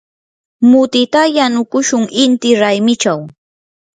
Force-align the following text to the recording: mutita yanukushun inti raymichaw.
mutita 0.69 1.21
yanukushun 1.37 2.03
inti 2.23 2.49
raymichaw. 2.61 3.19